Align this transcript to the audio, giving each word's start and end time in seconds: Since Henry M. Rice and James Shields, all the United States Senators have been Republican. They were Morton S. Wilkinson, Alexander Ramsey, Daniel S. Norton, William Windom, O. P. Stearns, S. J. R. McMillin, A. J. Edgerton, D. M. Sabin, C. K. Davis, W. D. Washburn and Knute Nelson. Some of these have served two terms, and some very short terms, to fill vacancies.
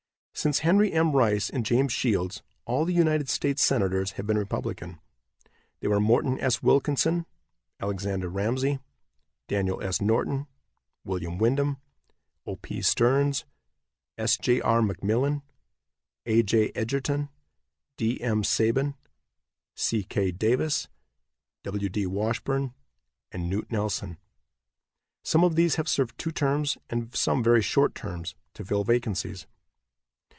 Since 0.33 0.59
Henry 0.59 0.91
M. 0.91 1.11
Rice 1.15 1.51
and 1.51 1.63
James 1.63 1.93
Shields, 1.93 2.41
all 2.65 2.83
the 2.83 2.95
United 2.95 3.29
States 3.29 3.61
Senators 3.61 4.11
have 4.13 4.25
been 4.25 4.39
Republican. 4.39 4.99
They 5.81 5.87
were 5.87 5.99
Morton 5.99 6.39
S. 6.39 6.63
Wilkinson, 6.63 7.27
Alexander 7.79 8.27
Ramsey, 8.27 8.79
Daniel 9.47 9.83
S. 9.83 10.01
Norton, 10.01 10.47
William 11.03 11.37
Windom, 11.37 11.77
O. 12.47 12.55
P. 12.55 12.81
Stearns, 12.81 13.45
S. 14.17 14.35
J. 14.37 14.59
R. 14.61 14.81
McMillin, 14.81 15.43
A. 16.25 16.41
J. 16.41 16.71
Edgerton, 16.73 17.29
D. 17.97 18.19
M. 18.19 18.43
Sabin, 18.43 18.95
C. 19.75 20.01
K. 20.03 20.31
Davis, 20.31 20.87
W. 21.63 21.87
D. 21.89 22.07
Washburn 22.07 22.73
and 23.31 23.43
Knute 23.51 23.69
Nelson. 23.69 24.17
Some 25.23 25.43
of 25.43 25.55
these 25.55 25.75
have 25.75 25.89
served 25.89 26.17
two 26.17 26.31
terms, 26.31 26.79
and 26.89 27.13
some 27.13 27.43
very 27.43 27.61
short 27.61 27.93
terms, 27.93 28.33
to 28.55 28.65
fill 28.65 28.83
vacancies. 28.83 29.45